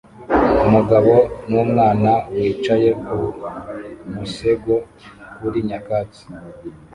[0.65, 1.13] Umugabo
[1.49, 3.17] n'umwana bicaye ku
[4.13, 4.73] musego
[5.37, 6.23] kuri nyakatsi